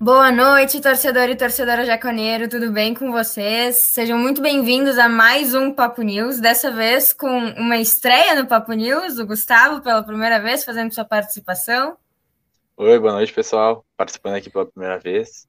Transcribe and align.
Boa 0.00 0.30
noite, 0.30 0.80
torcedor 0.80 1.28
e 1.28 1.34
torcedora 1.34 1.84
jaconeiro, 1.84 2.48
tudo 2.48 2.70
bem 2.70 2.94
com 2.94 3.10
vocês? 3.10 3.78
Sejam 3.78 4.16
muito 4.16 4.40
bem-vindos 4.40 4.96
a 4.96 5.08
mais 5.08 5.54
um 5.54 5.72
Papo 5.72 6.02
News, 6.02 6.38
dessa 6.38 6.70
vez 6.70 7.12
com 7.12 7.28
uma 7.28 7.78
estreia 7.78 8.36
no 8.36 8.46
Papo 8.46 8.72
News, 8.74 9.18
o 9.18 9.26
Gustavo 9.26 9.82
pela 9.82 10.00
primeira 10.00 10.38
vez 10.38 10.64
fazendo 10.64 10.94
sua 10.94 11.04
participação. 11.04 11.96
Oi, 12.76 12.96
boa 13.00 13.14
noite, 13.14 13.32
pessoal, 13.32 13.84
participando 13.96 14.36
aqui 14.36 14.48
pela 14.48 14.66
primeira 14.66 15.00
vez 15.00 15.48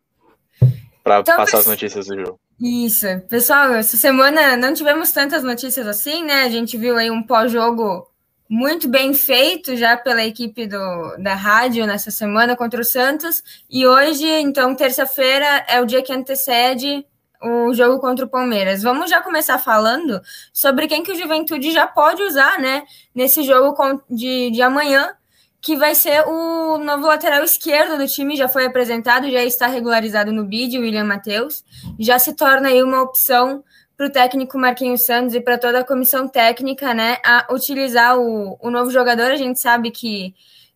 para 1.03 1.19
então, 1.19 1.37
passar 1.37 1.59
as 1.59 1.67
notícias 1.67 2.07
do 2.07 2.19
jogo. 2.19 2.39
Isso, 2.59 3.05
pessoal, 3.29 3.75
essa 3.75 3.97
semana 3.97 4.57
não 4.57 4.73
tivemos 4.73 5.11
tantas 5.11 5.43
notícias 5.43 5.85
assim, 5.85 6.23
né? 6.23 6.41
A 6.41 6.49
gente 6.49 6.75
viu 6.75 6.97
aí 6.97 7.11
um 7.11 7.21
pós-jogo 7.21 8.08
muito 8.49 8.89
bem 8.89 9.13
feito 9.13 9.75
já 9.75 9.95
pela 9.95 10.25
equipe 10.25 10.65
do, 10.65 11.17
da 11.19 11.35
rádio 11.35 11.85
nessa 11.85 12.09
semana 12.09 12.55
contra 12.55 12.81
o 12.81 12.83
Santos. 12.83 13.43
E 13.69 13.85
hoje, 13.85 14.25
então, 14.25 14.73
terça-feira, 14.73 15.63
é 15.67 15.79
o 15.79 15.85
dia 15.85 16.01
que 16.01 16.11
antecede 16.11 17.05
o 17.41 17.71
jogo 17.73 17.99
contra 17.99 18.25
o 18.25 18.29
Palmeiras. 18.29 18.81
Vamos 18.81 19.09
já 19.09 19.21
começar 19.21 19.59
falando 19.59 20.19
sobre 20.51 20.87
quem 20.87 21.03
que 21.03 21.11
o 21.11 21.15
Juventude 21.15 21.71
já 21.71 21.85
pode 21.85 22.23
usar, 22.23 22.59
né, 22.59 22.83
nesse 23.13 23.43
jogo 23.43 23.75
de, 24.09 24.49
de 24.49 24.61
amanhã, 24.63 25.13
que 25.61 25.75
vai 25.75 25.93
ser 25.93 26.25
o 26.25 26.77
novo 26.77 27.05
lateral 27.05 27.43
esquerdo 27.43 27.97
do 27.97 28.07
time, 28.07 28.35
já 28.35 28.47
foi 28.47 28.65
apresentado, 28.65 29.29
já 29.29 29.43
está 29.43 29.67
regularizado 29.67 30.31
no 30.31 30.45
bid, 30.45 30.77
William 30.79 31.03
Matheus, 31.03 31.63
já 31.99 32.17
se 32.17 32.33
torna 32.33 32.69
aí 32.69 32.81
uma 32.81 33.01
opção 33.01 33.63
para 33.99 34.07
o 34.07 34.09
técnico 34.09 34.57
Marquinhos 34.57 35.01
Santos 35.01 35.35
e 35.35 35.41
para 35.41 35.57
toda 35.57 35.81
a 35.81 35.83
comissão 35.83 36.25
técnica, 36.25 36.93
né, 36.93 37.17
a 37.21 37.53
utilizar 37.53 38.17
o, 38.17 38.57
o 38.61 38.71
novo 38.71 38.89
jogador. 38.89 39.29
A 39.29 39.35
gente 39.35 39.59
sabe 39.59 39.91
que, 39.91 40.33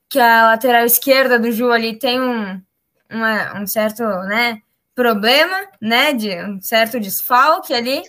que 0.09 0.20
a 0.20 0.48
lateral 0.48 0.84
esquerda 0.84 1.40
do 1.40 1.49
Ju 1.49 1.72
ali 1.72 1.98
tem 1.98 2.20
um, 2.20 2.62
uma, 3.09 3.62
um 3.62 3.66
certo, 3.66 4.04
né, 4.04 4.62
problema, 4.94 5.55
né, 5.79 6.12
de 6.12 6.35
um 6.44 6.60
certo 6.60 6.99
desfalque 6.99 7.74
ali. 7.74 8.04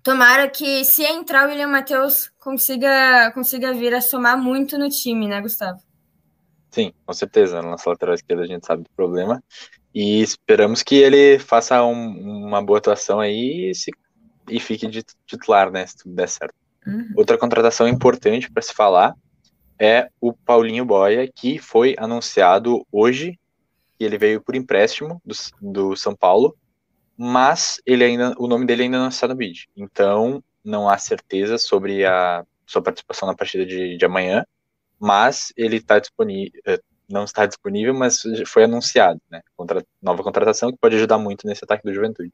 Tomara 0.00 0.48
que, 0.48 0.84
se 0.84 1.02
entrar 1.02 1.48
o 1.48 1.50
William 1.50 1.66
Matheus, 1.66 2.30
consiga, 2.38 3.32
consiga 3.32 3.74
vir 3.74 3.92
a 3.92 4.00
somar 4.00 4.38
muito 4.38 4.78
no 4.78 4.88
time, 4.88 5.26
né, 5.26 5.40
Gustavo? 5.40 5.80
Sim, 6.70 6.92
com 7.04 7.12
certeza. 7.12 7.60
Na 7.60 7.70
nossa 7.70 7.90
lateral 7.90 8.14
esquerda 8.14 8.44
a 8.44 8.46
gente 8.46 8.64
sabe 8.64 8.84
do 8.84 8.90
problema. 8.90 9.42
E 9.92 10.22
esperamos 10.22 10.84
que 10.84 10.94
ele 10.94 11.40
faça 11.40 11.82
um, 11.82 12.46
uma 12.46 12.62
boa 12.62 12.78
atuação 12.78 13.18
aí 13.18 13.70
e 13.70 13.74
se 13.74 13.90
e 14.50 14.60
fique 14.60 14.86
de 14.86 15.02
titular, 15.26 15.70
né? 15.70 15.86
Se 15.86 15.98
tudo 15.98 16.14
der 16.14 16.28
certo. 16.28 16.54
Uhum. 16.86 17.12
Outra 17.16 17.38
contratação 17.38 17.86
importante 17.86 18.50
para 18.50 18.62
se 18.62 18.72
falar 18.72 19.14
é 19.78 20.08
o 20.20 20.32
Paulinho 20.32 20.84
Boia, 20.84 21.30
que 21.32 21.58
foi 21.58 21.94
anunciado 21.98 22.86
hoje, 22.92 23.38
e 23.98 24.04
ele 24.04 24.18
veio 24.18 24.40
por 24.40 24.54
empréstimo 24.54 25.20
do, 25.24 25.34
do 25.60 25.96
São 25.96 26.14
Paulo, 26.14 26.56
mas 27.16 27.80
ele 27.84 28.04
ainda, 28.04 28.34
o 28.38 28.46
nome 28.46 28.66
dele 28.66 28.84
ainda 28.84 28.98
não 28.98 29.08
está 29.08 29.28
no 29.28 29.34
bid. 29.34 29.68
Então, 29.76 30.42
não 30.64 30.88
há 30.88 30.98
certeza 30.98 31.58
sobre 31.58 32.04
a 32.04 32.44
sua 32.66 32.82
participação 32.82 33.28
na 33.28 33.34
partida 33.34 33.64
de, 33.66 33.96
de 33.96 34.04
amanhã, 34.04 34.44
mas 34.98 35.52
ele 35.56 35.76
está 35.76 35.98
disponível, 35.98 36.60
eh, 36.66 36.80
não 37.08 37.24
está 37.24 37.44
disponível, 37.44 37.92
mas 37.94 38.20
foi 38.46 38.64
anunciado, 38.64 39.20
né? 39.30 39.40
Contra, 39.56 39.84
nova 40.00 40.22
contratação 40.22 40.70
que 40.70 40.78
pode 40.78 40.96
ajudar 40.96 41.18
muito 41.18 41.46
nesse 41.46 41.64
ataque 41.64 41.82
do 41.82 41.92
Juventude. 41.92 42.32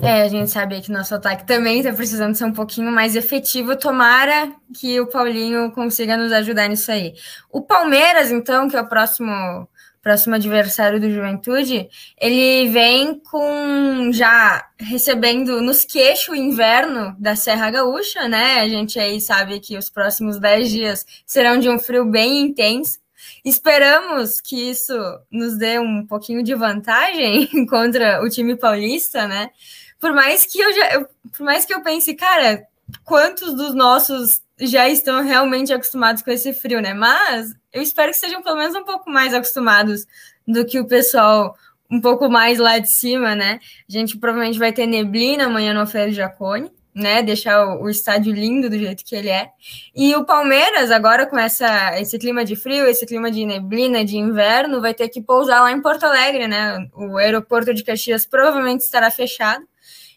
É, 0.00 0.22
a 0.22 0.28
gente 0.28 0.48
sabe 0.50 0.80
que 0.80 0.92
nosso 0.92 1.14
ataque 1.14 1.44
também 1.44 1.78
está 1.78 1.92
precisando 1.92 2.34
ser 2.34 2.44
um 2.44 2.52
pouquinho 2.52 2.90
mais 2.92 3.16
efetivo. 3.16 3.76
Tomara 3.76 4.52
que 4.78 5.00
o 5.00 5.08
Paulinho 5.08 5.72
consiga 5.72 6.16
nos 6.16 6.30
ajudar 6.32 6.68
nisso 6.68 6.92
aí. 6.92 7.14
O 7.50 7.62
Palmeiras, 7.62 8.30
então, 8.30 8.68
que 8.68 8.76
é 8.76 8.80
o 8.80 8.88
próximo 8.88 9.68
próximo 10.00 10.36
adversário 10.36 11.00
do 11.00 11.10
Juventude, 11.10 11.88
ele 12.18 12.70
vem 12.70 13.18
com 13.18 14.10
já 14.12 14.64
recebendo 14.78 15.60
nos 15.60 15.84
queixos 15.84 16.28
o 16.28 16.34
inverno 16.34 17.14
da 17.18 17.36
Serra 17.36 17.70
Gaúcha, 17.70 18.26
né? 18.28 18.60
A 18.60 18.68
gente 18.68 18.98
aí 18.98 19.20
sabe 19.20 19.60
que 19.60 19.76
os 19.76 19.90
próximos 19.90 20.38
10 20.38 20.70
dias 20.70 21.06
serão 21.26 21.58
de 21.58 21.68
um 21.68 21.78
frio 21.78 22.06
bem 22.06 22.40
intenso. 22.40 22.98
Esperamos 23.44 24.40
que 24.40 24.70
isso 24.70 24.94
nos 25.30 25.58
dê 25.58 25.78
um 25.78 26.06
pouquinho 26.06 26.42
de 26.42 26.54
vantagem 26.54 27.48
contra 27.68 28.22
o 28.22 28.30
time 28.30 28.56
paulista, 28.56 29.26
né? 29.26 29.50
Por 30.00 30.12
mais 30.12 30.46
que 30.46 30.60
eu 30.60 30.72
já, 30.72 30.94
eu, 30.94 31.08
por 31.36 31.44
mais 31.44 31.64
que 31.64 31.74
eu 31.74 31.82
pense, 31.82 32.14
cara, 32.14 32.66
quantos 33.04 33.54
dos 33.54 33.74
nossos 33.74 34.40
já 34.60 34.88
estão 34.88 35.22
realmente 35.22 35.72
acostumados 35.72 36.22
com 36.22 36.30
esse 36.30 36.52
frio, 36.52 36.80
né? 36.80 36.94
Mas 36.94 37.54
eu 37.72 37.82
espero 37.82 38.10
que 38.10 38.18
sejam 38.18 38.42
pelo 38.42 38.56
menos 38.56 38.74
um 38.74 38.84
pouco 38.84 39.10
mais 39.10 39.32
acostumados 39.32 40.06
do 40.46 40.64
que 40.64 40.80
o 40.80 40.86
pessoal 40.86 41.54
um 41.90 42.00
pouco 42.00 42.28
mais 42.28 42.58
lá 42.58 42.78
de 42.78 42.90
cima, 42.90 43.34
né? 43.34 43.60
A 43.88 43.92
gente 43.92 44.18
provavelmente 44.18 44.58
vai 44.58 44.72
ter 44.72 44.86
neblina 44.86 45.46
amanhã 45.46 45.72
no 45.72 45.80
Alfredo 45.80 46.12
Jacone, 46.12 46.70
né? 46.94 47.22
Deixar 47.22 47.64
o, 47.66 47.84
o, 47.84 47.90
estádio 47.90 48.32
lindo 48.32 48.68
do 48.68 48.78
jeito 48.78 49.04
que 49.04 49.14
ele 49.14 49.28
é. 49.28 49.50
E 49.94 50.14
o 50.14 50.24
Palmeiras, 50.24 50.90
agora 50.90 51.26
com 51.26 51.38
essa, 51.38 51.98
esse 52.00 52.18
clima 52.18 52.44
de 52.44 52.56
frio, 52.56 52.86
esse 52.86 53.06
clima 53.06 53.30
de 53.30 53.44
neblina, 53.46 54.04
de 54.04 54.16
inverno, 54.16 54.80
vai 54.80 54.94
ter 54.94 55.08
que 55.08 55.22
pousar 55.22 55.60
lá 55.60 55.72
em 55.72 55.80
Porto 55.80 56.04
Alegre, 56.04 56.46
né? 56.46 56.88
O 56.94 57.16
aeroporto 57.16 57.72
de 57.72 57.84
Caxias 57.84 58.26
provavelmente 58.26 58.80
estará 58.80 59.10
fechado. 59.10 59.64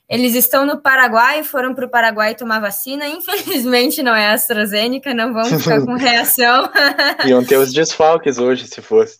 Eles 0.09 0.35
estão 0.35 0.65
no 0.65 0.81
Paraguai, 0.81 1.41
foram 1.41 1.73
para 1.73 1.85
o 1.85 1.89
Paraguai 1.89 2.35
tomar 2.35 2.59
vacina. 2.59 3.07
Infelizmente 3.07 4.03
não 4.03 4.13
é 4.13 4.33
AstraZeneca, 4.33 5.13
não 5.13 5.33
vão 5.33 5.45
ficar 5.45 5.79
com 5.85 5.93
reação. 5.95 6.69
Iam 7.25 7.45
ter 7.45 7.57
os 7.57 7.71
desfalques 7.71 8.37
hoje, 8.37 8.67
se 8.67 8.81
fosse. 8.81 9.19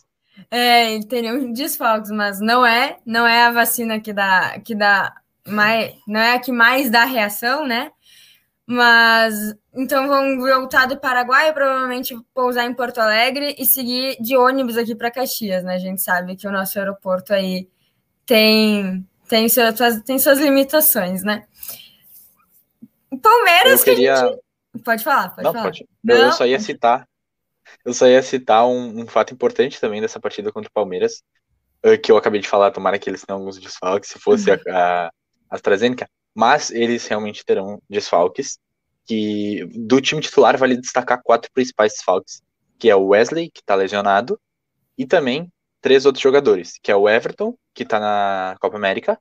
É, 0.50 1.00
teriam 1.08 1.54
desfalques, 1.54 2.12
mas 2.12 2.42
não 2.42 2.66
é, 2.66 2.98
não 3.06 3.26
é 3.26 3.44
a 3.44 3.52
vacina 3.52 4.02
que 4.02 4.12
dá, 4.12 4.60
que 4.60 4.76
dá 4.76 5.14
mais, 5.52 5.96
não 6.08 6.20
é 6.20 6.34
a 6.34 6.40
que 6.40 6.52
mais 6.52 6.90
dá 6.90 7.06
reação, 7.06 7.68
né? 7.68 7.92
Mas 8.66 9.56
então 9.74 10.08
vão 10.08 10.40
voltar 10.40 10.86
do 10.86 10.98
Paraguai, 10.98 11.54
provavelmente 11.54 12.16
pousar 12.34 12.66
em 12.66 12.74
Porto 12.74 13.00
Alegre 13.00 13.56
e 13.58 13.66
seguir 13.66 14.18
de 14.22 14.38
ônibus 14.38 14.78
aqui 14.78 14.96
para 14.96 15.12
Caxias, 15.12 15.64
né? 15.64 15.76
A 15.76 15.80
gente 15.80 16.02
sabe 16.02 16.36
que 16.36 16.48
o 16.48 16.52
nosso 16.52 16.80
aeroporto 16.80 17.34
aí 17.34 17.68
tem 18.26 19.06
tem 19.28 19.48
suas, 19.48 20.02
tem 20.06 20.20
suas 20.20 20.40
limitações, 20.40 21.24
né? 21.24 21.46
Palmeiras 23.22 23.80
eu 23.80 23.86
queria... 23.86 24.16
Gente... 24.16 24.40
Pode 24.84 25.04
falar, 25.04 25.30
pode 25.30 25.44
Não, 25.44 25.54
falar. 25.54 25.66
Pode. 25.66 25.88
Não. 26.04 26.16
Eu 26.16 26.32
só 26.32 26.46
ia 26.46 26.60
citar, 26.60 27.08
eu 27.86 27.94
só 27.94 28.08
ia 28.08 28.22
citar 28.22 28.66
um, 28.68 29.02
um, 29.02 29.08
fato 29.08 29.34
importante 29.34 29.80
também 29.80 30.02
dessa 30.02 30.20
partida 30.20 30.52
contra 30.52 30.70
o 30.70 30.74
Palmeiras, 30.74 31.24
eh, 31.84 31.98
que 31.98 32.12
eu 32.12 32.18
acabei 32.18 32.40
de 32.40 32.48
falar, 32.48 32.72
tomara 32.72 32.98
que 32.98 33.10
eles 33.10 33.24
tenham 33.24 33.40
alguns 33.40 33.60
desfalques, 33.60 34.10
se 34.10 34.20
fosse 34.20 34.50
a, 34.52 34.60
a 34.70 35.12
AstraZeneca, 35.52 36.10
mas 36.34 36.72
eles 36.72 37.06
realmente 37.06 37.46
terão 37.46 37.82
desfalques, 37.90 38.58
que 39.06 39.66
do 39.76 40.00
time 40.00 40.22
titular 40.22 40.58
vale 40.58 40.78
destacar 40.78 41.22
quatro 41.22 41.52
principais 41.54 41.94
desfalques, 41.94 42.42
que 42.80 42.90
é 42.90 42.96
o 42.96 43.08
Wesley, 43.08 43.52
que 43.52 43.60
está 43.60 43.76
lesionado, 43.76 44.40
e 44.98 45.06
também 45.06 45.52
três 45.82 46.06
outros 46.06 46.22
jogadores, 46.22 46.80
que 46.82 46.92
é 46.92 46.96
o 46.96 47.10
Everton, 47.10 47.56
que 47.74 47.84
tá 47.84 48.00
na 48.00 48.56
Copa 48.60 48.78
América, 48.78 49.20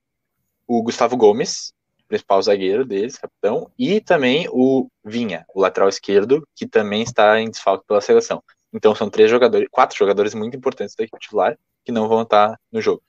o 0.67 0.83
Gustavo 0.83 1.17
Gomes, 1.17 1.73
principal 2.07 2.43
zagueiro 2.43 2.85
deles, 2.85 3.17
capitão, 3.17 3.71
e 3.79 4.01
também 4.01 4.47
o 4.51 4.89
Vinha, 5.05 5.45
o 5.55 5.61
lateral 5.61 5.89
esquerdo, 5.89 6.47
que 6.55 6.67
também 6.67 7.03
está 7.03 7.41
em 7.41 7.51
desfalque 7.51 7.87
pela 7.87 8.01
seleção. 8.01 8.43
Então 8.73 8.95
são 8.95 9.09
três 9.09 9.31
jogadores, 9.31 9.69
quatro 9.71 9.97
jogadores 9.97 10.35
muito 10.35 10.57
importantes 10.57 10.95
da 10.95 11.05
equipe 11.05 11.21
titular 11.21 11.57
que 11.85 11.93
não 11.93 12.09
vão 12.09 12.23
estar 12.23 12.59
no 12.71 12.81
jogo. 12.81 13.03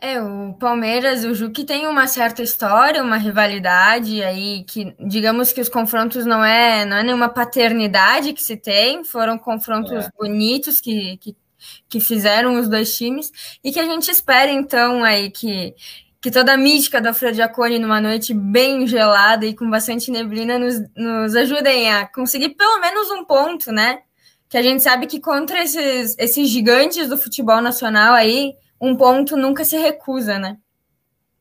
É, 0.00 0.20
o 0.22 0.54
Palmeiras, 0.54 1.24
o 1.24 1.34
Juque 1.34 1.64
tem 1.64 1.86
uma 1.86 2.06
certa 2.06 2.42
história, 2.42 3.02
uma 3.02 3.16
rivalidade 3.16 4.22
aí 4.22 4.64
que, 4.64 4.94
digamos 4.98 5.52
que 5.52 5.60
os 5.60 5.68
confrontos 5.68 6.24
não 6.24 6.44
é, 6.44 6.84
não 6.84 6.96
é 6.96 7.02
nenhuma 7.02 7.28
paternidade 7.28 8.32
que 8.32 8.42
se 8.42 8.56
tem, 8.56 9.04
foram 9.04 9.38
confrontos 9.38 10.06
é. 10.06 10.10
bonitos 10.18 10.80
que, 10.80 11.16
que 11.18 11.36
que 11.88 11.98
fizeram 12.00 12.58
os 12.58 12.68
dois 12.68 12.96
times 12.96 13.32
e 13.64 13.72
que 13.72 13.80
a 13.80 13.84
gente 13.84 14.08
espera 14.10 14.50
então 14.50 15.02
aí 15.02 15.28
que 15.28 15.74
que 16.20 16.32
toda 16.32 16.54
a 16.54 16.56
mística 16.56 17.00
do 17.00 17.08
Alfredo 17.08 17.36
Jaconi 17.36 17.78
numa 17.78 18.00
noite 18.00 18.34
bem 18.34 18.86
gelada 18.88 19.46
e 19.46 19.54
com 19.54 19.70
bastante 19.70 20.10
neblina 20.10 20.58
nos, 20.58 20.74
nos 20.96 21.36
ajudem 21.36 21.92
a 21.92 22.06
conseguir 22.08 22.50
pelo 22.50 22.80
menos 22.80 23.08
um 23.12 23.24
ponto, 23.24 23.70
né? 23.70 24.00
Que 24.48 24.58
a 24.58 24.62
gente 24.62 24.82
sabe 24.82 25.06
que 25.06 25.20
contra 25.20 25.62
esses, 25.62 26.16
esses 26.18 26.48
gigantes 26.48 27.08
do 27.08 27.16
futebol 27.16 27.60
nacional 27.60 28.14
aí, 28.14 28.52
um 28.80 28.96
ponto 28.96 29.36
nunca 29.36 29.64
se 29.64 29.76
recusa, 29.76 30.38
né? 30.38 30.58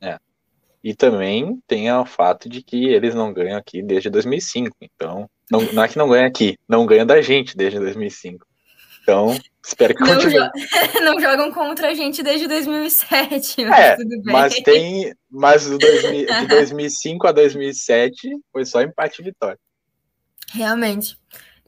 É. 0.01 0.18
E 0.84 0.95
também 0.95 1.62
tem 1.68 1.92
o 1.92 2.06
fato 2.06 2.48
de 2.48 2.62
que 2.62 2.86
eles 2.86 3.13
não 3.16 3.34
ganham 3.34 3.57
aqui 3.57 3.81
desde 3.81 4.10
2005. 4.10 4.75
Então, 4.81 5.30
não, 5.51 5.62
não 5.74 5.84
é 5.84 5.88
que 5.88 5.98
não 5.98 6.10
ganham 6.10 6.28
aqui, 6.28 6.57
não 6.68 6.86
ganham 6.86 7.06
da 7.06 7.22
gente 7.22 7.56
desde 7.56 7.80
2005. 7.80 8.45
Então, 9.01 9.38
Espero 9.68 9.94
que 9.94 10.01
não 10.01 10.16
continue. 10.16 10.34
Jo 10.34 11.04
não 11.04 11.19
jogam 11.19 11.51
contra 11.51 11.89
a 11.89 11.94
gente 11.94 12.24
desde 12.24 12.48
2007, 12.48 13.63
mas 13.68 13.80
é, 13.80 13.95
tudo 13.98 14.22
bem. 14.22 14.34
Mas 14.34 14.54
tem. 14.62 15.13
Mas 15.30 15.66
do 15.66 15.78
2000, 15.78 16.25
de 16.25 16.48
2005 16.48 17.28
a 17.28 17.31
2007 17.34 18.30
foi 18.51 18.66
só 18.66 18.81
empate 18.81 19.22
e 19.22 19.25
vitória. 19.25 19.60
Realmente. 20.54 21.18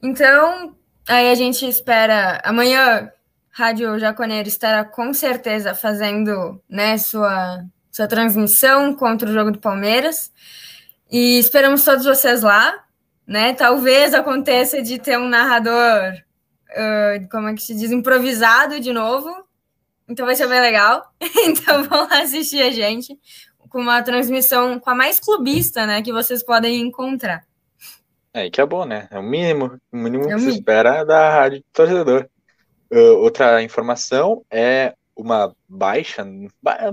Então, 0.02 0.74
aí 1.06 1.30
a 1.30 1.34
gente 1.34 1.68
espera. 1.68 2.40
Amanhã 2.42 3.12
Rádio 3.50 3.98
Jaconeiro 3.98 4.48
estará 4.48 4.84
com 4.84 5.12
certeza 5.12 5.74
fazendo 5.74 6.62
né, 6.68 6.96
sua, 6.98 7.64
sua 7.90 8.06
transmissão 8.06 8.94
contra 8.94 9.28
o 9.28 9.32
jogo 9.32 9.50
do 9.50 9.58
Palmeiras. 9.58 10.32
E 11.10 11.38
esperamos 11.38 11.84
todos 11.84 12.04
vocês 12.04 12.42
lá. 12.42 12.84
Né? 13.26 13.52
Talvez 13.54 14.14
aconteça 14.14 14.82
de 14.82 14.98
ter 14.98 15.18
um 15.18 15.28
narrador, 15.28 16.14
uh, 16.70 17.28
como 17.30 17.48
é 17.48 17.54
que 17.54 17.62
se 17.62 17.74
diz, 17.74 17.90
improvisado 17.90 18.80
de 18.80 18.92
novo. 18.92 19.30
Então 20.08 20.26
vai 20.26 20.34
ser 20.34 20.48
bem 20.48 20.60
legal. 20.60 21.12
então 21.44 21.84
vão 21.84 22.08
lá 22.08 22.22
assistir 22.22 22.62
a 22.62 22.70
gente 22.70 23.18
com 23.68 23.80
uma 23.80 24.02
transmissão 24.02 24.80
com 24.80 24.90
a 24.90 24.94
mais 24.94 25.20
clubista, 25.20 25.86
né, 25.86 26.02
que 26.02 26.12
vocês 26.12 26.42
podem 26.42 26.80
encontrar. 26.80 27.44
É, 28.34 28.50
que 28.50 28.60
é 28.60 28.66
bom, 28.66 28.84
né? 28.84 29.08
É 29.10 29.18
o 29.18 29.22
mínimo, 29.22 29.80
o 29.90 29.96
mínimo 29.96 30.30
é 30.30 30.34
que 30.34 30.40
se 30.40 30.50
espera 30.50 31.04
da 31.04 31.30
rádio 31.30 31.64
torcedor. 31.72 32.28
Uh, 32.90 33.16
outra 33.18 33.62
informação 33.62 34.44
é 34.50 34.94
uma 35.14 35.54
baixa, 35.68 36.26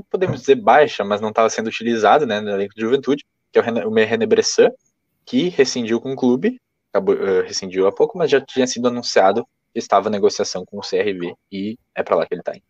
podemos 0.09 0.41
dizer 0.41 0.55
baixa, 0.55 1.03
mas 1.03 1.21
não 1.21 1.29
estava 1.29 1.49
sendo 1.49 1.67
utilizada 1.67 2.25
né, 2.25 2.39
no 2.41 2.49
elenco 2.49 2.75
de 2.75 2.81
juventude, 2.81 3.25
que 3.51 3.57
é 3.57 3.61
o 3.61 3.93
René 3.93 4.25
Bressan, 4.25 4.69
que 5.25 5.49
rescindiu 5.49 5.99
com 5.99 6.11
o 6.11 6.15
clube, 6.15 6.59
acabou, 6.91 7.15
uh, 7.15 7.41
rescindiu 7.43 7.87
há 7.87 7.91
pouco, 7.91 8.17
mas 8.17 8.29
já 8.29 8.41
tinha 8.41 8.67
sido 8.67 8.87
anunciado 8.87 9.47
que 9.73 9.79
estava 9.79 10.09
negociação 10.09 10.65
com 10.65 10.77
o 10.77 10.81
CRV 10.81 11.33
e 11.51 11.77
é 11.95 12.03
para 12.03 12.15
lá 12.15 12.25
que 12.25 12.33
ele 12.33 12.41
está 12.41 12.53
indo. 12.53 12.63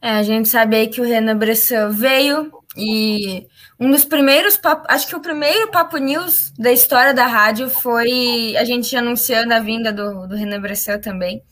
É, 0.00 0.10
a 0.10 0.22
gente 0.22 0.48
sabe 0.48 0.76
aí 0.76 0.88
que 0.88 1.00
o 1.00 1.04
Renan 1.04 1.36
Bressan 1.36 1.90
veio 1.90 2.52
e 2.76 3.46
um 3.80 3.90
dos 3.90 4.04
primeiros, 4.04 4.60
acho 4.88 5.08
que 5.08 5.16
o 5.16 5.20
primeiro 5.20 5.70
Papo 5.70 5.96
News 5.96 6.52
da 6.58 6.70
história 6.70 7.14
da 7.14 7.26
rádio 7.26 7.70
foi 7.70 8.56
a 8.56 8.64
gente 8.64 8.94
anunciando 8.96 9.54
a 9.54 9.60
vinda 9.60 9.92
do, 9.92 10.26
do 10.26 10.36
Renan 10.36 10.60
Bressan 10.60 10.98
também. 10.98 11.42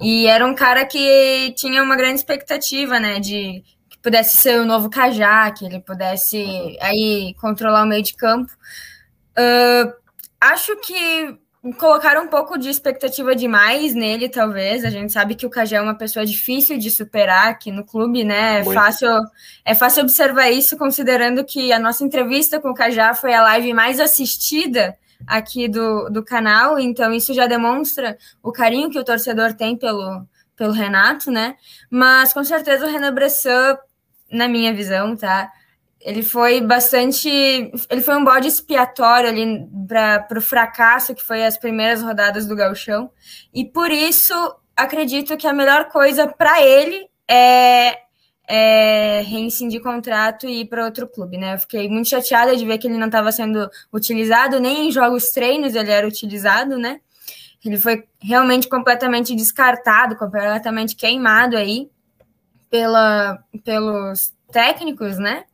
E 0.00 0.26
era 0.26 0.46
um 0.46 0.54
cara 0.54 0.84
que 0.84 1.52
tinha 1.56 1.82
uma 1.82 1.96
grande 1.96 2.16
expectativa, 2.16 3.00
né, 3.00 3.18
de 3.18 3.64
que 3.88 3.98
pudesse 3.98 4.36
ser 4.36 4.60
o 4.60 4.66
novo 4.66 4.90
Cajá, 4.90 5.50
que 5.50 5.64
ele 5.64 5.80
pudesse 5.80 6.76
aí 6.80 7.34
controlar 7.40 7.82
o 7.82 7.86
meio 7.86 8.02
de 8.02 8.14
campo. 8.14 8.52
Uh, 9.36 9.92
acho 10.40 10.76
que 10.76 11.36
colocaram 11.78 12.24
um 12.24 12.28
pouco 12.28 12.56
de 12.56 12.68
expectativa 12.68 13.34
demais 13.34 13.94
nele, 13.94 14.28
talvez. 14.28 14.84
A 14.84 14.90
gente 14.90 15.12
sabe 15.12 15.34
que 15.34 15.44
o 15.44 15.50
Cajé 15.50 15.76
é 15.76 15.80
uma 15.80 15.94
pessoa 15.94 16.24
difícil 16.24 16.78
de 16.78 16.90
superar 16.90 17.48
aqui 17.48 17.72
no 17.72 17.84
clube, 17.84 18.24
né? 18.24 18.60
É 18.60 18.64
fácil, 18.64 19.08
é 19.64 19.74
fácil 19.74 20.02
observar 20.02 20.50
isso, 20.50 20.76
considerando 20.76 21.44
que 21.44 21.72
a 21.72 21.78
nossa 21.78 22.04
entrevista 22.04 22.60
com 22.60 22.70
o 22.70 22.74
Cajá 22.74 23.12
foi 23.14 23.34
a 23.34 23.42
live 23.42 23.72
mais 23.74 23.98
assistida 23.98 24.96
aqui 25.26 25.68
do, 25.68 26.08
do 26.08 26.24
canal, 26.24 26.78
então 26.78 27.12
isso 27.12 27.34
já 27.34 27.46
demonstra 27.46 28.16
o 28.42 28.52
carinho 28.52 28.88
que 28.88 28.98
o 28.98 29.04
torcedor 29.04 29.52
tem 29.52 29.76
pelo, 29.76 30.24
pelo 30.56 30.72
Renato, 30.72 31.30
né? 31.30 31.56
Mas 31.90 32.32
com 32.32 32.44
certeza 32.44 32.86
o 32.86 32.90
Renan 32.90 33.12
Bressan, 33.12 33.76
na 34.30 34.46
minha 34.46 34.72
visão, 34.72 35.16
tá? 35.16 35.50
Ele 36.00 36.22
foi 36.22 36.60
bastante. 36.60 37.28
Ele 37.90 38.00
foi 38.00 38.16
um 38.16 38.24
bode 38.24 38.46
expiatório 38.46 39.28
ali 39.28 39.68
para 39.86 40.38
o 40.38 40.42
fracasso 40.42 41.14
que 41.14 41.22
foi 41.22 41.44
as 41.44 41.58
primeiras 41.58 42.02
rodadas 42.02 42.46
do 42.46 42.56
Galchão. 42.56 43.10
E 43.52 43.64
por 43.64 43.90
isso 43.90 44.34
acredito 44.76 45.36
que 45.36 45.46
a 45.46 45.52
melhor 45.52 45.88
coisa 45.88 46.28
para 46.28 46.62
ele 46.62 47.08
é, 47.28 47.98
é 48.48 49.22
reincidir 49.26 49.82
contrato 49.82 50.46
e 50.46 50.60
ir 50.60 50.66
para 50.66 50.84
outro 50.84 51.08
clube, 51.08 51.36
né? 51.36 51.54
Eu 51.54 51.58
fiquei 51.58 51.88
muito 51.88 52.08
chateada 52.08 52.56
de 52.56 52.64
ver 52.64 52.78
que 52.78 52.86
ele 52.86 52.96
não 52.96 53.06
estava 53.06 53.32
sendo 53.32 53.68
utilizado, 53.92 54.60
nem 54.60 54.88
em 54.88 54.92
jogos 54.92 55.30
treinos 55.30 55.74
ele 55.74 55.90
era 55.90 56.06
utilizado, 56.06 56.78
né? 56.78 57.00
Ele 57.64 57.76
foi 57.76 58.04
realmente 58.20 58.68
completamente 58.68 59.34
descartado, 59.34 60.16
completamente 60.16 60.94
queimado 60.94 61.56
aí 61.56 61.90
pela, 62.70 63.42
pelos 63.64 64.32
técnicos, 64.52 65.18
né? 65.18 65.44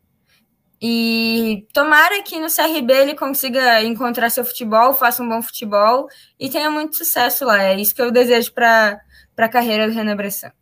E 0.86 1.66
tomara 1.72 2.22
que 2.22 2.38
no 2.38 2.48
CRB 2.54 2.92
ele 2.92 3.14
consiga 3.14 3.82
encontrar 3.82 4.28
seu 4.28 4.44
futebol, 4.44 4.92
faça 4.92 5.22
um 5.22 5.28
bom 5.30 5.40
futebol 5.40 6.06
e 6.38 6.50
tenha 6.50 6.70
muito 6.70 6.94
sucesso 6.98 7.46
lá. 7.46 7.62
É 7.62 7.74
isso 7.80 7.94
que 7.94 8.02
eu 8.02 8.10
desejo 8.10 8.52
para 8.52 9.00
a 9.38 9.48
carreira 9.48 9.88
do 9.88 9.94
Renan 9.94 10.14
Bressan. 10.14 10.52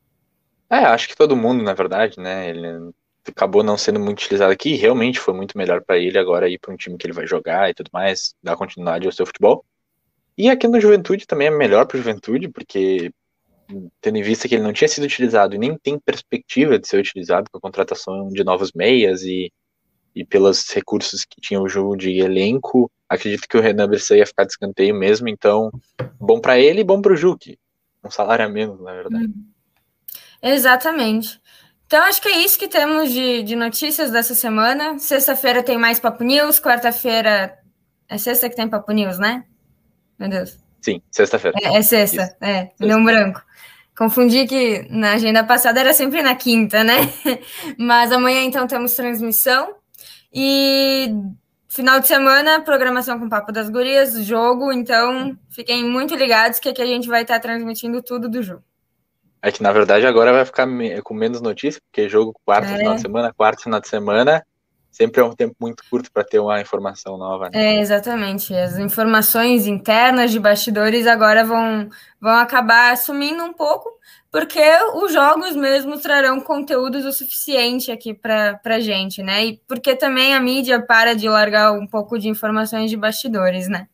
É, 0.71 0.77
acho 0.77 1.09
que 1.09 1.17
todo 1.17 1.37
mundo, 1.37 1.65
na 1.65 1.75
verdade, 1.75 2.21
né? 2.21 2.51
Ele 2.51 2.93
acabou 3.27 3.65
não 3.65 3.77
sendo 3.77 3.99
muito 3.99 4.21
utilizado 4.21 4.53
aqui, 4.53 4.77
realmente 4.77 5.19
foi 5.19 5.35
muito 5.35 5.59
melhor 5.59 5.83
para 5.83 5.99
ele 5.99 6.17
agora 6.17 6.49
ir 6.49 6.61
para 6.61 6.73
um 6.73 6.77
time 6.77 6.97
que 6.97 7.05
ele 7.05 7.13
vai 7.13 7.27
jogar 7.27 7.69
e 7.69 7.75
tudo 7.75 7.91
mais, 7.93 8.33
dar 8.41 8.57
continuidade 8.57 9.05
ao 9.07 9.13
seu 9.13 9.27
futebol. 9.27 9.65
E 10.39 10.49
aqui 10.49 10.69
no 10.69 10.81
Juventude 10.81 11.27
também 11.27 11.49
é 11.49 11.51
melhor 11.51 11.85
para 11.85 11.97
o 11.97 11.99
Juventude, 11.99 12.49
porque 12.49 13.11
tendo 14.01 14.19
em 14.19 14.23
vista 14.23 14.47
que 14.47 14.55
ele 14.55 14.63
não 14.63 14.73
tinha 14.73 14.87
sido 14.87 15.03
utilizado 15.03 15.57
e 15.57 15.59
nem 15.59 15.77
tem 15.77 15.99
perspectiva 15.99 16.79
de 16.79 16.87
ser 16.87 16.99
utilizado 17.01 17.51
com 17.51 17.59
a 17.59 17.61
contratação 17.61 18.29
de 18.29 18.45
novos 18.45 18.71
meias 18.73 19.23
e 19.25 19.53
e 20.14 20.25
pelos 20.25 20.69
recursos 20.70 21.25
que 21.25 21.41
tinha 21.41 21.61
o 21.61 21.69
jogo 21.69 21.97
de 21.97 22.19
elenco, 22.19 22.91
acredito 23.09 23.49
que 23.49 23.56
o 23.56 23.61
Renan 23.61 23.88
Bressan 23.88 24.17
ia 24.17 24.26
ficar 24.26 24.44
de 24.44 24.53
escanteio 24.53 24.94
mesmo, 24.94 25.29
então 25.29 25.70
bom 26.19 26.41
para 26.41 26.59
ele 26.59 26.81
e 26.81 26.85
bom 26.85 27.00
para 27.00 27.12
o 27.12 27.17
Juque. 27.17 27.59
Um 28.05 28.11
salário 28.11 28.44
a 28.44 28.49
menos, 28.49 28.81
na 28.81 28.93
verdade. 28.93 29.26
Uhum. 29.26 29.47
Exatamente. 30.43 31.41
Então, 31.87 32.03
acho 32.05 32.20
que 32.20 32.29
é 32.29 32.38
isso 32.38 32.59
que 32.59 32.69
temos 32.69 33.12
de, 33.12 33.43
de 33.43 33.55
notícias 33.55 34.11
dessa 34.11 34.35
semana. 34.35 34.99
Sexta-feira 34.99 35.62
tem 35.62 35.79
mais 35.79 36.00
Papo 36.00 36.25
News, 36.25 36.59
quarta-feira. 36.59 37.56
É 38.09 38.19
sexta 38.19 38.49
que 38.49 38.56
tem 38.56 38.69
Papo 38.69 38.93
News, 38.93 39.19
né? 39.19 39.44
Meu 40.19 40.29
Deus. 40.29 40.59
Sim, 40.81 41.00
sexta-feira. 41.11 41.56
É, 41.62 41.76
é, 41.76 41.82
sexta, 41.82 42.25
isso. 42.25 42.37
é, 42.41 42.97
um 42.97 43.05
branco. 43.05 43.43
Confundi 43.97 44.47
que 44.47 44.87
na 44.91 45.12
agenda 45.12 45.44
passada 45.44 45.79
era 45.79 45.93
sempre 45.93 46.23
na 46.23 46.35
quinta, 46.35 46.82
né? 46.82 47.12
Mas 47.79 48.11
amanhã 48.11 48.43
então 48.43 48.67
temos 48.67 48.94
transmissão 48.94 49.75
e 50.32 51.14
final 51.69 52.00
de 52.00 52.06
semana, 52.06 52.61
programação 52.61 53.19
com 53.19 53.29
Papo 53.29 53.52
das 53.52 53.69
Gurias, 53.69 54.14
jogo, 54.25 54.73
então 54.73 55.37
fiquem 55.50 55.84
muito 55.84 56.14
ligados 56.14 56.58
que 56.58 56.69
aqui 56.69 56.82
a 56.82 56.87
gente 56.87 57.08
vai 57.08 57.23
estar 57.23 57.40
transmitindo 57.40 58.02
tudo 58.02 58.29
do 58.29 58.43
jogo. 58.43 58.62
É 59.40 59.50
que 59.50 59.62
na 59.62 59.73
verdade 59.73 60.06
agora 60.06 60.32
vai 60.32 60.44
ficar 60.44 60.69
com 61.02 61.14
menos 61.14 61.40
notícias, 61.40 61.81
porque 61.81 62.08
jogo 62.08 62.34
quarto 62.44 62.69
é. 62.69 62.76
final 62.76 62.94
de 62.94 63.00
semana, 63.00 63.34
quarto 63.34 63.62
final 63.62 63.81
de 63.81 63.88
semana, 63.88 64.46
sempre 64.93 65.23
é 65.23 65.25
um 65.25 65.33
tempo 65.33 65.56
muito 65.59 65.83
curto 65.91 66.12
para 66.12 66.23
ter 66.23 66.39
uma 66.39 66.61
informação 66.61 67.17
nova. 67.17 67.49
Né? 67.49 67.77
É, 67.77 67.81
exatamente. 67.81 68.55
As 68.55 68.77
informações 68.77 69.67
internas 69.67 70.31
de 70.31 70.39
bastidores 70.39 71.06
agora 71.06 71.43
vão, 71.43 71.89
vão 72.21 72.35
acabar 72.35 72.97
sumindo 72.99 73.43
um 73.43 73.55
pouco, 73.55 73.91
porque 74.31 74.62
os 74.94 75.12
jogos 75.12 75.56
mesmo 75.56 75.99
trarão 75.99 76.40
conteúdos 76.40 77.07
o 77.07 77.12
suficiente 77.12 77.90
aqui 77.90 78.12
para 78.12 78.61
a 78.64 78.81
gente, 78.81 79.23
né? 79.23 79.47
E 79.47 79.61
porque 79.66 79.97
também 79.97 80.35
a 80.35 80.40
mídia 80.40 80.81
para 80.81 81.14
de 81.14 81.28
largar 81.28 81.73
um 81.73 81.87
pouco 81.87 82.19
de 82.19 82.28
informações 82.28 82.90
de 82.90 82.97
bastidores, 82.97 83.69
né? 83.69 83.88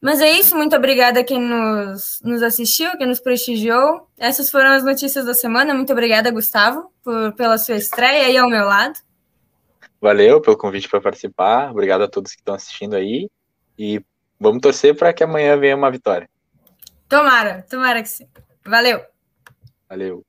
Mas 0.00 0.20
é 0.20 0.30
isso, 0.32 0.54
muito 0.54 0.76
obrigada 0.76 1.20
a 1.20 1.24
quem 1.24 1.40
nos, 1.40 2.20
nos 2.22 2.42
assistiu, 2.42 2.90
quem 2.98 3.06
nos 3.06 3.20
prestigiou. 3.20 4.06
Essas 4.18 4.50
foram 4.50 4.72
as 4.72 4.84
notícias 4.84 5.24
da 5.24 5.32
semana. 5.32 5.72
Muito 5.72 5.92
obrigada, 5.92 6.30
Gustavo, 6.30 6.92
por, 7.02 7.32
pela 7.32 7.56
sua 7.56 7.76
estreia 7.76 8.26
aí 8.26 8.36
ao 8.36 8.50
meu 8.50 8.66
lado. 8.66 8.98
Valeu 10.04 10.38
pelo 10.38 10.58
convite 10.58 10.86
para 10.86 11.00
participar. 11.00 11.70
Obrigado 11.70 12.02
a 12.02 12.08
todos 12.08 12.32
que 12.32 12.40
estão 12.42 12.54
assistindo 12.54 12.94
aí. 12.94 13.30
E 13.78 14.04
vamos 14.38 14.60
torcer 14.60 14.94
para 14.94 15.14
que 15.14 15.24
amanhã 15.24 15.58
venha 15.58 15.74
uma 15.74 15.90
vitória. 15.90 16.28
Tomara, 17.08 17.64
tomara 17.70 18.02
que 18.02 18.08
sim. 18.10 18.28
Valeu. 18.66 19.00
Valeu. 19.88 20.22